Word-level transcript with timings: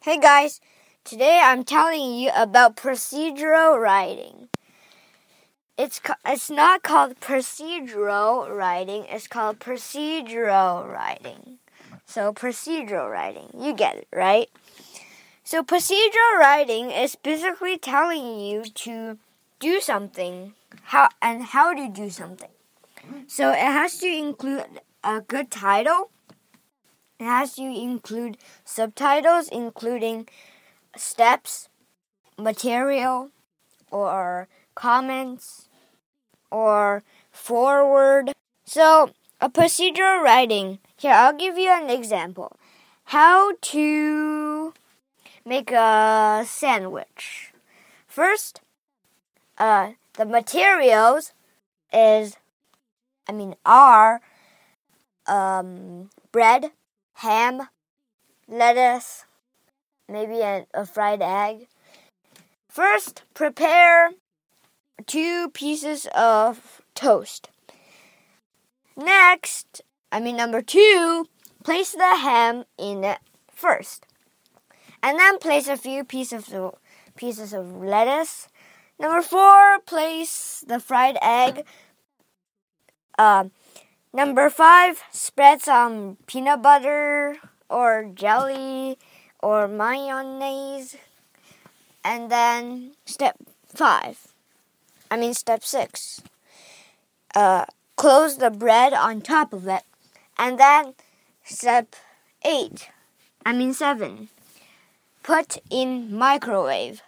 Hey 0.00 0.20
guys, 0.20 0.60
today 1.02 1.40
I'm 1.42 1.64
telling 1.64 2.14
you 2.14 2.30
about 2.36 2.76
procedural 2.76 3.82
writing. 3.82 4.48
It's 5.76 6.00
it's 6.24 6.48
not 6.48 6.84
called 6.84 7.18
procedural 7.18 8.48
writing, 8.48 9.06
it's 9.08 9.26
called 9.26 9.58
procedural 9.58 10.86
writing. 10.86 11.58
So 12.06 12.32
procedural 12.32 13.10
writing, 13.10 13.50
you 13.58 13.74
get 13.74 13.96
it, 13.96 14.06
right? 14.12 14.48
So 15.42 15.64
procedural 15.64 16.38
writing 16.38 16.92
is 16.92 17.16
basically 17.16 17.76
telling 17.76 18.38
you 18.38 18.66
to 18.86 19.18
do 19.58 19.80
something, 19.80 20.54
how 20.94 21.08
and 21.20 21.42
how 21.42 21.74
to 21.74 21.88
do 21.88 22.08
something. 22.08 22.54
So 23.26 23.50
it 23.50 23.56
has 23.58 23.98
to 23.98 24.06
include 24.06 24.80
a 25.02 25.22
good 25.22 25.50
title. 25.50 26.12
It 27.18 27.24
has 27.24 27.54
to 27.54 27.62
include 27.62 28.38
subtitles, 28.64 29.48
including 29.48 30.28
steps, 30.96 31.68
material, 32.38 33.30
or 33.90 34.48
comments, 34.74 35.68
or 36.50 37.02
forward. 37.32 38.32
So, 38.64 39.10
a 39.40 39.48
procedural 39.48 40.22
writing. 40.22 40.78
Here, 40.96 41.12
I'll 41.12 41.36
give 41.36 41.58
you 41.58 41.70
an 41.70 41.90
example. 41.90 42.56
How 43.04 43.54
to 43.72 44.74
make 45.44 45.72
a 45.72 46.44
sandwich. 46.46 47.52
First, 48.06 48.60
uh, 49.56 49.92
the 50.14 50.26
materials 50.26 51.32
is, 51.92 52.36
I 53.28 53.32
mean, 53.32 53.54
are 53.64 54.20
um, 55.26 56.10
bread, 56.32 56.72
ham, 57.18 57.68
lettuce, 58.46 59.24
maybe 60.08 60.40
a, 60.40 60.66
a 60.72 60.86
fried 60.86 61.20
egg. 61.20 61.66
First, 62.68 63.24
prepare 63.34 64.10
two 65.06 65.50
pieces 65.50 66.06
of 66.14 66.80
toast. 66.94 67.50
Next, 68.96 69.82
I 70.12 70.20
mean, 70.20 70.36
number 70.36 70.62
two, 70.62 71.26
place 71.64 71.90
the 71.90 72.16
ham 72.18 72.64
in 72.78 73.02
it 73.02 73.18
first. 73.52 74.06
And 75.02 75.18
then 75.18 75.38
place 75.38 75.66
a 75.66 75.76
few 75.76 76.04
pieces 76.04 76.52
of, 76.54 76.76
pieces 77.16 77.52
of 77.52 77.76
lettuce. 77.76 78.48
Number 79.00 79.22
four, 79.22 79.80
place 79.80 80.64
the 80.66 80.78
fried 80.78 81.18
egg. 81.20 81.64
Uh, 83.18 83.46
number 84.12 84.50
five, 84.50 85.02
spread 85.10 85.62
some 85.62 86.16
peanut 86.26 86.62
butter 86.62 87.36
or 87.68 88.10
jelly 88.14 88.98
or 89.42 89.68
mayonnaise. 89.68 90.96
And 92.04 92.30
then 92.30 92.92
step 93.04 93.36
five, 93.74 94.28
I 95.10 95.16
mean, 95.16 95.34
step 95.34 95.62
six, 95.64 96.22
uh, 97.34 97.66
close 97.96 98.38
the 98.38 98.50
bread 98.50 98.92
on 98.92 99.20
top 99.20 99.52
of 99.52 99.66
it. 99.66 99.82
And 100.38 100.58
then 100.58 100.94
step 101.44 101.96
eight, 102.44 102.88
I 103.44 103.52
mean, 103.52 103.74
seven, 103.74 104.28
put 105.22 105.58
in 105.70 106.14
microwave. 106.16 107.02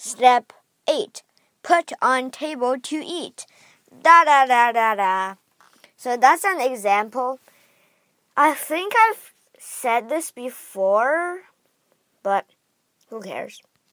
Step 0.00 0.52
8. 0.88 1.22
Put 1.64 1.92
on 2.00 2.30
table 2.30 2.78
to 2.78 2.96
eat. 3.04 3.46
Da 4.02 4.24
da 4.24 4.46
da 4.46 4.70
da 4.70 4.94
da. 4.94 5.34
So 5.98 6.16
that's 6.16 6.44
an 6.44 6.60
example. 6.60 7.40
I 8.36 8.54
think 8.54 8.94
I've 8.96 9.34
said 9.58 10.08
this 10.08 10.30
before, 10.30 11.40
but 12.22 12.46
who 13.10 13.20
cares? 13.20 13.60